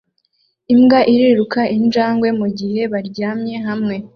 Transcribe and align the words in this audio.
Imbwa 0.73 0.99
iruma 1.13 1.61
injangwe 1.77 2.27
mugihe 2.39 2.81
baryamye 2.93 3.55
hamwe 3.67 3.95